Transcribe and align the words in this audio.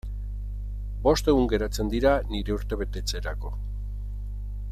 Bost 1.07 1.29
egun 1.33 1.45
geratzen 1.51 1.93
dira 1.93 2.15
nire 2.31 2.57
urtebetetzerako. 2.57 3.57